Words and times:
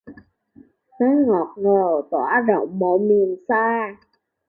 Nắng 0.97 1.19
ngọt 1.27 1.49
ngào 1.63 2.01
toả 2.11 2.39
rộng 2.47 2.79
mọi 2.79 2.99
miền 2.99 3.35
xa 3.47 3.95